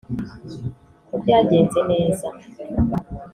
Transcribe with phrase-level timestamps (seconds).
[1.07, 2.27] ko byagenze neza